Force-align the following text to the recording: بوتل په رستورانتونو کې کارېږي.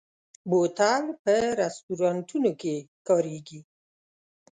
بوتل 0.49 1.03
په 1.23 1.35
رستورانتونو 1.61 2.51
کې 2.61 2.75
کارېږي. 3.07 3.59